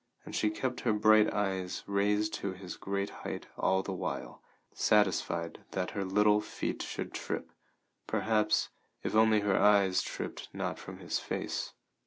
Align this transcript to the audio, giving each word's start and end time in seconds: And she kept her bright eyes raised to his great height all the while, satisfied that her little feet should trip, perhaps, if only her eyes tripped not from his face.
And 0.25 0.33
she 0.35 0.49
kept 0.49 0.79
her 0.79 0.93
bright 0.93 1.31
eyes 1.31 1.83
raised 1.85 2.33
to 2.41 2.53
his 2.53 2.75
great 2.75 3.11
height 3.21 3.45
all 3.55 3.83
the 3.83 3.93
while, 3.93 4.41
satisfied 4.73 5.63
that 5.73 5.91
her 5.91 6.03
little 6.03 6.41
feet 6.41 6.81
should 6.81 7.13
trip, 7.13 7.51
perhaps, 8.07 8.69
if 9.03 9.13
only 9.13 9.41
her 9.41 9.55
eyes 9.55 10.01
tripped 10.01 10.49
not 10.53 10.79
from 10.79 10.97
his 10.97 11.19
face. 11.19 11.73